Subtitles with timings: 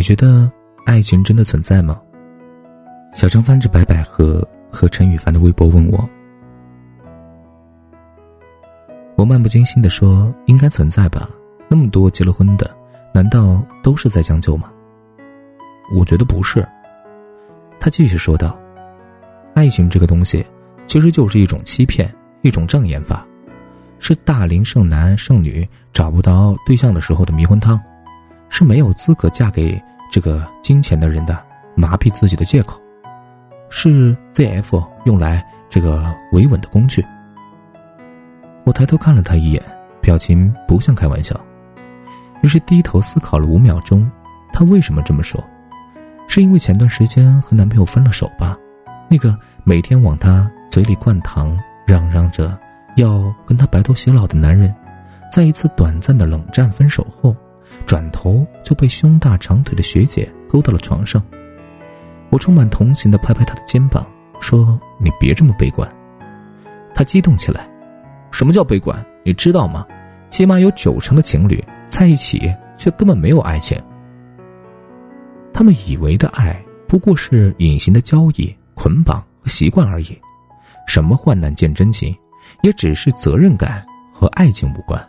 [0.00, 0.50] 你觉得
[0.86, 2.00] 爱情真的存在吗？
[3.12, 4.42] 小张翻着白百合
[4.72, 6.08] 和陈羽凡的微博问我。
[9.16, 11.28] 我漫不经心的说：“应该存在吧，
[11.68, 12.74] 那么多结了婚的，
[13.12, 14.72] 难道都是在将就吗？”
[15.94, 16.66] 我觉得不是。
[17.78, 18.58] 他继续说道
[19.52, 20.42] ：“爱情这个东西，
[20.86, 22.10] 其实就是一种欺骗，
[22.40, 23.22] 一种障眼法，
[23.98, 27.78] 是大龄剩男剩女找不到对象的时候的迷魂汤，
[28.48, 29.78] 是没有资格嫁给
[30.10, 31.38] 这个金钱的人的
[31.74, 32.80] 麻痹自己的借口，
[33.68, 37.04] 是 ZF 用来这个维稳的工具。”
[38.64, 39.62] 我抬头看了他一眼，
[40.00, 41.38] 表情不像开玩笑，
[42.42, 44.10] 于是低头思考了五秒钟。
[44.52, 45.42] 他为什么这么说？
[46.28, 48.56] 是因为前段时间和男朋友分了手吧？
[49.08, 52.56] 那个每天往他嘴里灌糖、嚷嚷着
[52.96, 54.74] 要跟他白头偕老的男人，
[55.32, 57.34] 在一次短暂的冷战分手后，
[57.86, 61.22] 转头就被胸大长腿的学姐勾到了床上。
[62.30, 64.06] 我充满同情的拍拍她的肩膀，
[64.40, 65.90] 说：“你别这么悲观。”
[66.94, 67.68] 他激动起来。
[68.30, 69.04] 什么叫悲观？
[69.24, 69.84] 你知道吗？
[70.28, 73.76] 起码有九成的情侣在一起，却根本没有爱情。
[75.52, 80.16] 他们以为的爱，不过是隐形的交易、捆绑和习惯而已。
[80.86, 82.16] 什么患难见真情，
[82.62, 85.04] 也只是责任感和爱情无关。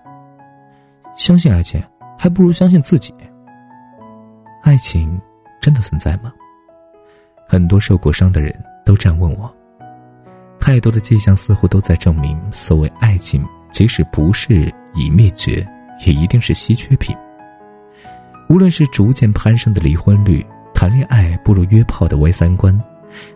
[1.15, 1.81] 相信爱情，
[2.21, 3.11] 还不如相信自己。
[4.61, 5.19] 爱情
[5.59, 6.31] 真的存在吗？
[7.47, 8.53] 很多受过伤的人
[8.85, 9.51] 都这样问我。
[10.59, 15.67] 太多的迹象似乎都在证明，所谓爱情，即使不是已灭绝，
[16.05, 17.17] 也一定是稀缺品。
[18.49, 20.45] 无论是逐渐攀升的离婚率，
[20.75, 22.79] 谈恋爱不如约炮的歪三观，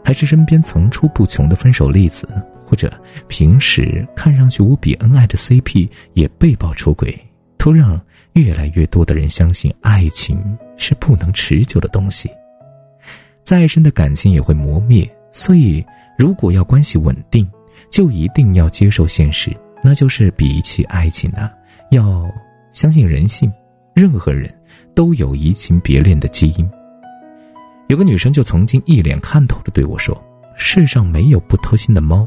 [0.03, 2.93] 还是身边层出不穷的分手例子，或者
[3.27, 7.19] 平时看上去无比恩爱的 CP 也被曝出轨，
[7.65, 7.99] 都让
[8.33, 12.29] 越来越多的人相信爱情是不能持久的东西。
[13.41, 15.83] 再深的感情也会磨灭，所以。
[16.17, 17.45] 如果要关系稳定，
[17.89, 19.51] 就一定要接受现实，
[19.83, 21.51] 那就是比起爱情呢，
[21.91, 22.25] 要
[22.71, 23.51] 相信人性。
[23.93, 24.49] 任何人
[24.93, 26.69] 都有移情别恋的基因。
[27.87, 30.15] 有个女生就曾经一脸看透的对我说
[30.55, 32.25] ：“世上没有不偷腥的猫，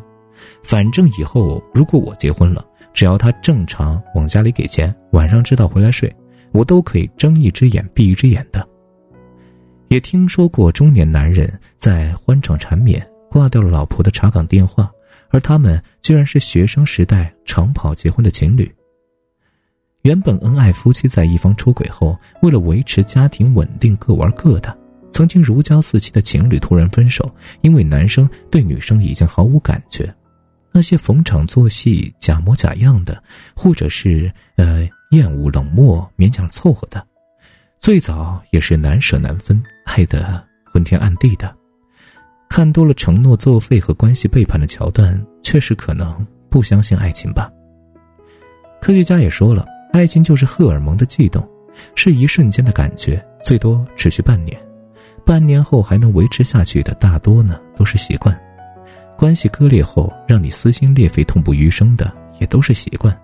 [0.62, 2.62] 反正以后如果我结婚了，
[2.92, 6.14] 只要他正常往家里给钱，晚上知道回来睡，
[6.52, 8.66] 我都可以睁一只眼闭一只眼的。”
[9.88, 13.06] 也听说过中年男人在欢场缠绵。
[13.30, 14.90] 挂掉了老婆的查岗电话，
[15.28, 18.74] 而他们居然是学生时代长跑结婚的情侣。
[20.00, 24.74] 原本恩爱夫妻在一方出轨后，为了维持家庭稳定各玩各的；
[25.12, 30.10] 曾经如胶似漆的情侣突然分手，因为男生对女生已经毫无感觉。
[30.78, 33.20] 那些逢场作戏、假模假样的，
[33.52, 37.04] 或者是呃厌恶、冷漠、勉强凑合的，
[37.80, 40.40] 最早也是难舍难分，爱得
[40.72, 41.52] 昏天暗地的。
[42.48, 47.50] 看多了承诺作废和关系背叛的桥段，确实可能不相信爱情吧。
[48.80, 51.44] 科学家也说了，爱情就是荷尔蒙的悸动，
[51.96, 54.56] 是一瞬间的感觉，最多持续半年，
[55.26, 58.40] 半年后还能维持下去的，大多呢都是习惯。
[59.18, 63.14] 关系割裂后让你撕心裂肺、痛不欲生的，也都是习惯。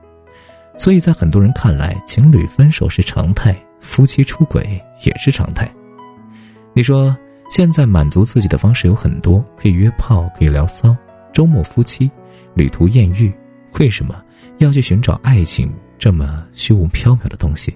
[0.76, 5.72] 所以在很多人看来，情侣分手是常态，夫妻出轨也是常态。
[6.74, 7.16] 你说？
[7.50, 10.96] 现在满足自己的方式有很多，可以约炮，可以聊骚，
[11.32, 12.10] 周末夫妻，
[12.54, 13.32] 旅途艳遇，
[13.78, 14.20] 为什么
[14.58, 17.72] 要去寻找爱情这么虚无缥缈的东西？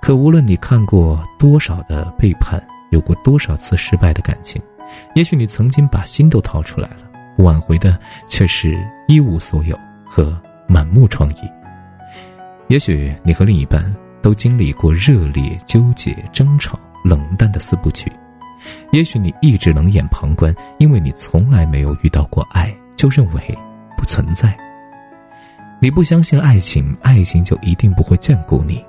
[0.00, 2.62] 可无论你看过多少的背叛，
[2.92, 4.60] 有过多少次失败的感情，
[5.14, 6.98] 也许你曾经把心都掏出来了，
[7.38, 11.50] 挽回的却是一无所有和满目疮痍。
[12.68, 16.78] 也许你和另一半都经历过热烈纠结、争吵。
[17.04, 18.10] 冷淡的四部曲，
[18.90, 23.58] 也许你一直冷眼旁观，因为你从来没有遇到过爱，就认为
[23.96, 24.54] 不存在。
[25.80, 28.84] 你不相信爱情，爱情就一定不会眷顾你。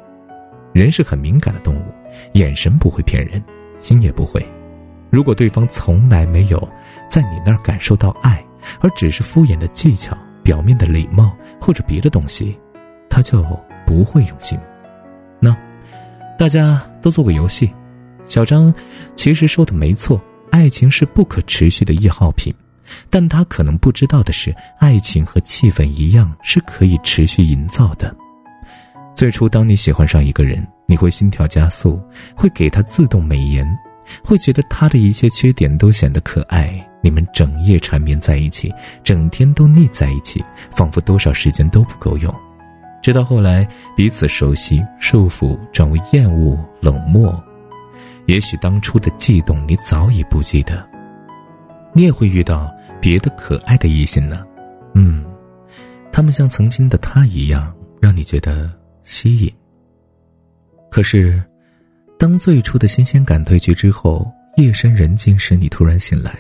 [0.74, 1.94] 人是很敏感的动物，
[2.34, 3.42] 眼神不会骗人，
[3.80, 4.44] 心也不会。
[5.10, 6.70] 如果对方从来没有
[7.10, 8.44] 在你那儿感受到爱，
[8.80, 12.58] 而只是敷衍的技巧、表面的礼貌或者别的东西，
[13.10, 13.44] 他就
[13.86, 14.58] 不会用心。
[15.40, 15.56] 那
[16.38, 17.74] 大家都做过游戏。
[18.26, 18.72] 小张
[19.16, 20.22] 其实说的没错，
[20.52, 22.54] 爱情是不可持续的易耗品，
[23.10, 28.16] 但他可能不知道的是，爱情和气氛一样是可以持续营造的。
[29.16, 32.00] 最初，当你喜欢上一个人，你会心跳加速，
[32.36, 33.68] 会给他自动美颜，
[34.24, 36.74] 会觉得他的一切缺点都显得可爱。
[37.02, 38.74] 你们整夜缠绵在一起，
[39.04, 42.34] 整天都腻在一起，仿佛多少时间都不够用。
[43.02, 43.66] 直到后来，
[43.96, 47.42] 彼此熟悉、束缚转为厌恶、冷漠。
[48.26, 50.86] 也许当初的悸动你早已不记得。
[51.94, 52.70] 你也会遇到
[53.02, 54.46] 别的可爱的异性呢，
[54.94, 55.26] 嗯，
[56.12, 58.70] 他们像曾经的他一样，让你觉得
[59.04, 59.52] 吸引。
[60.92, 61.42] 可是，
[62.20, 66.38] 当最初的新鲜感褪去之后，夜深人静时，你突然醒来，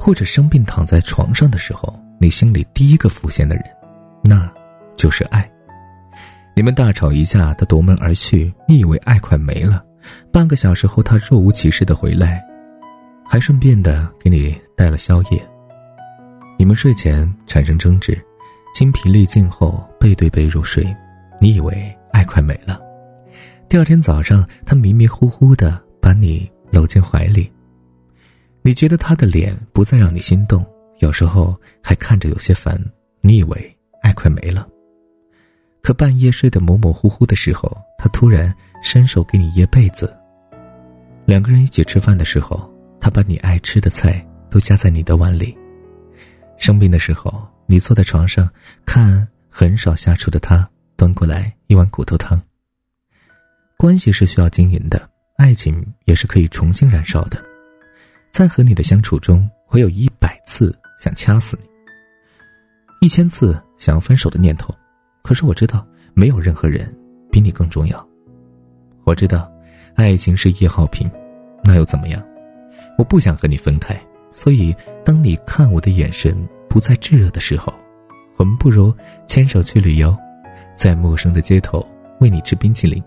[0.00, 3.64] 或者生病躺在床上的时候，你心里第一个浮现的人，
[4.24, 4.50] 那，
[4.96, 5.48] 就是爱。
[6.56, 9.84] 你们大吵一架，他夺门而去，你以为爱快没了，
[10.32, 12.42] 半个小时后，他若无其事的回来。
[13.22, 15.50] 还顺便的给你带了宵夜。
[16.58, 18.18] 你们睡前产生争执，
[18.74, 20.82] 精疲力尽后背对背入睡，
[21.38, 22.80] 你以为爱快没了。
[23.70, 27.48] 第二天早上，他迷迷糊糊的把你搂进怀里，
[28.62, 30.66] 你觉得他的脸不再让你心动，
[30.98, 32.76] 有时候还看着有些烦。
[33.20, 34.66] 你以为爱快没了，
[35.84, 38.52] 可半夜睡得模模糊糊的时候，他突然
[38.82, 40.12] 伸手给你掖被子。
[41.24, 42.68] 两个人一起吃饭的时候。
[43.02, 45.56] 他把你爱吃的菜都夹在你的碗里。
[46.58, 48.46] 生病的时候，你坐在床上
[48.84, 52.38] 看很少下厨的他端过来一碗骨头汤。
[53.80, 57.42] 关系是需要经营的，爱情也是可以重新燃烧的。
[58.30, 64.68] 在和你的相处中，会有一百次想掐死你，一千次想要分手的念头。
[65.22, 65.82] 可是我知道，
[66.12, 66.94] 没有任何人
[67.32, 68.06] 比你更重要。
[69.04, 69.50] 我知道，
[69.94, 71.10] 爱情是易耗品，
[71.64, 72.22] 那又怎么样？
[72.98, 73.98] 我不想和你分开，
[74.30, 76.36] 所以当你看我的眼神
[76.68, 77.72] 不再炙热的时候，
[78.36, 78.94] 我们不如
[79.26, 80.14] 牵手去旅游，
[80.76, 81.82] 在陌生的街头
[82.18, 83.02] 为你吃冰淇淋，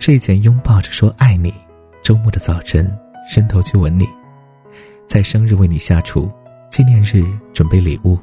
[0.00, 1.52] 睡前拥抱着说爱你，
[2.02, 2.90] 周末的早晨
[3.28, 4.08] 伸头去吻你，
[5.06, 6.32] 在生日为你下厨，
[6.70, 8.18] 纪念日准备礼物，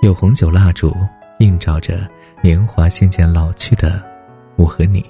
[0.00, 0.94] 有红酒蜡烛
[1.40, 2.08] 映照着
[2.40, 4.00] 年华渐渐老去的
[4.54, 5.04] 我和你。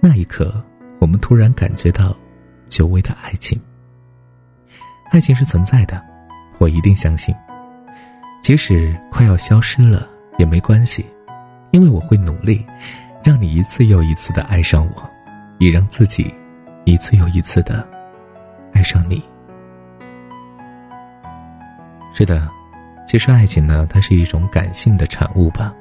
[0.00, 0.64] 那一刻，
[1.00, 2.16] 我们突然感觉到
[2.66, 3.60] 久违的爱情。
[5.10, 6.02] 爱情是存在的，
[6.58, 7.34] 我一定相信。
[8.42, 10.08] 即使快要消失了
[10.38, 11.04] 也没关系，
[11.72, 12.64] 因为我会努力，
[13.24, 15.10] 让你一次又一次的爱上我，
[15.58, 16.32] 也让自己
[16.84, 17.86] 一次又一次的
[18.72, 19.22] 爱上你。
[22.12, 22.48] 是的，
[23.06, 25.72] 其实爱情呢，它是一种感性的产物吧。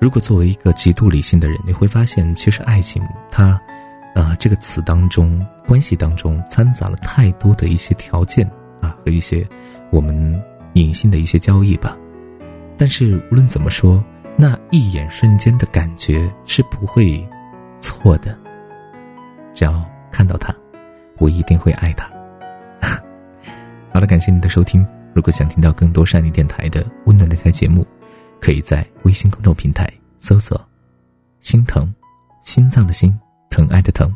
[0.00, 3.60] 如果作为一个极度理性的人，你会发现，其实爱情它，
[4.14, 8.48] 啊，这个词当中，关系当中掺杂了太多的一些条件。
[8.80, 9.44] 啊，和一些
[9.90, 10.40] 我们
[10.74, 11.96] 隐性的一些交易吧，
[12.76, 14.00] 但是无论怎么说，
[14.40, 17.28] 那一眼瞬间的感觉是不会
[17.80, 18.38] 错的。
[19.52, 20.54] 只要看到他，
[21.18, 22.08] 我一定会爱他。
[23.92, 24.86] 好了，感谢您的收听。
[25.12, 27.84] 如果想听到更多善妮电台的温暖的台节目，
[28.40, 30.64] 可以在微信公众平台搜索
[31.42, 31.92] “心疼”，
[32.44, 33.12] 心脏的心，
[33.50, 34.14] 疼爱的疼，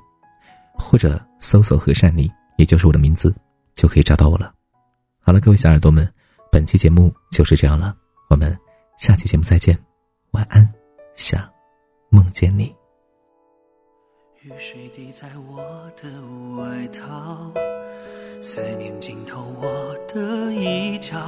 [0.73, 3.35] 或者搜索“和善妮”，也就是我的名字。
[3.75, 4.53] 就可以找到我了。
[5.19, 6.09] 好了，各位小耳朵们，
[6.53, 7.97] 本期节目就是这样了，
[8.29, 8.57] 我们
[8.99, 9.77] 下期节目再见，
[10.33, 10.67] 晚安，
[11.15, 11.47] 想
[12.09, 12.75] 梦见你。
[14.41, 15.63] 雨水滴在我
[15.95, 16.09] 的
[16.57, 17.53] 外套，
[18.41, 21.19] 思念浸透我的衣角，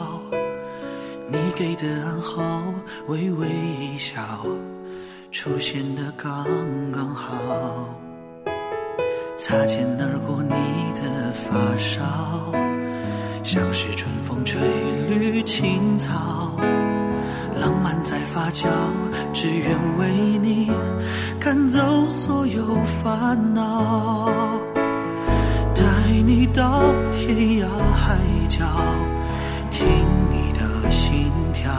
[1.29, 2.43] 你给的暗号，
[3.07, 4.23] 微微一笑，
[5.31, 6.47] 出现的刚
[6.91, 7.95] 刚好。
[9.37, 10.55] 擦肩而过，你
[10.99, 12.03] 的发梢，
[13.45, 14.59] 像是春风吹
[15.11, 16.57] 绿青草，
[17.61, 18.67] 浪漫在发酵，
[19.33, 20.11] 只愿为
[20.43, 20.71] 你
[21.41, 24.31] 赶走所有烦恼，
[25.75, 25.83] 带
[26.25, 26.81] 你到
[27.13, 28.19] 天涯海
[28.49, 28.65] 角，
[29.71, 29.87] 听
[30.31, 31.71] 你的心跳，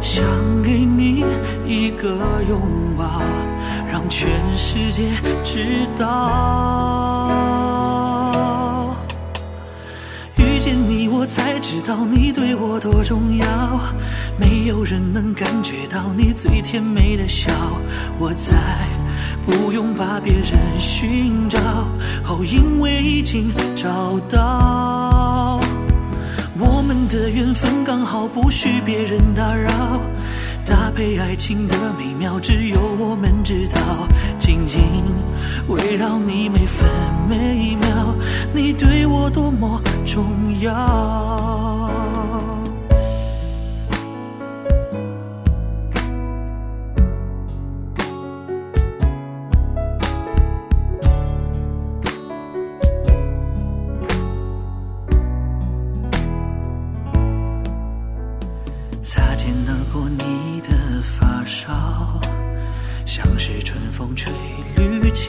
[0.00, 0.24] 想
[0.62, 1.24] 给你
[1.66, 2.08] 一个
[2.48, 2.60] 拥
[2.96, 3.22] 抱。
[3.90, 5.10] 让全世界
[5.44, 7.21] 知道，
[11.72, 13.46] 知道你对我多重要。
[14.38, 17.50] 没有人能感觉到你最甜美的笑，
[18.18, 18.54] 我再
[19.46, 21.58] 不用把别人寻找，
[22.28, 25.58] 哦，因为已经找到。
[26.58, 29.70] 我们的缘分刚好，不许别人打扰。
[30.64, 33.80] 搭配爱情的美妙，只有我们知道。
[34.38, 34.80] 紧紧
[35.68, 36.88] 围绕你每分
[37.28, 38.14] 每秒，
[38.52, 40.24] 你对我多么重
[40.60, 41.71] 要。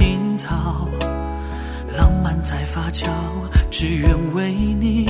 [0.03, 0.89] 青草，
[1.97, 3.07] 浪漫在发酵，
[3.71, 5.09] 只愿为你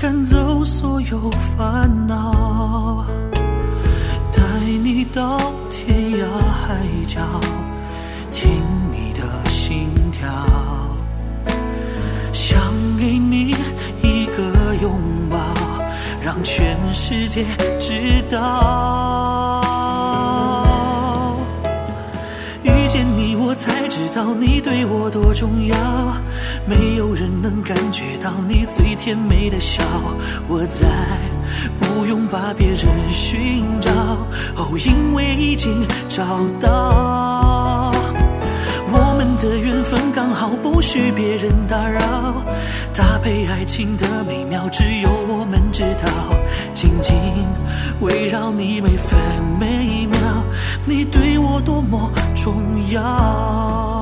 [0.00, 3.04] 赶走所有烦恼，
[4.32, 4.42] 带
[4.82, 5.36] 你到
[5.70, 7.20] 天涯海角，
[8.32, 8.50] 听
[8.90, 10.26] 你的心跳，
[12.32, 12.58] 想
[12.98, 13.54] 给你
[14.00, 15.36] 一个拥抱，
[16.24, 17.44] 让全世界
[17.78, 19.63] 知道。
[24.14, 25.74] 道你对我多重要。
[26.66, 29.82] 没有人能感觉到你最甜美的笑。
[30.46, 30.86] 我再
[31.80, 32.78] 不用把别人
[33.10, 33.90] 寻找，
[34.56, 36.24] 哦，因为已经找
[36.60, 37.90] 到。
[38.96, 42.00] 我们的缘分刚好不许别人打扰，
[42.94, 46.10] 搭配爱情的美妙，只有我们知道。
[46.72, 47.14] 紧紧
[48.00, 49.18] 围绕你每分
[49.58, 50.44] 每秒，
[50.86, 52.54] 你对我多么重
[52.90, 53.93] 要。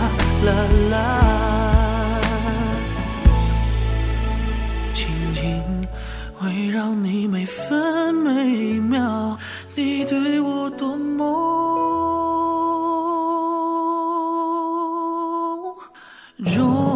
[0.45, 0.49] 啦
[0.91, 0.95] 啦。
[4.93, 4.99] 紧
[5.35, 5.43] 紧
[6.41, 9.37] 围绕你每分每秒，
[9.75, 11.25] 你对我多么
[16.55, 16.96] 忠。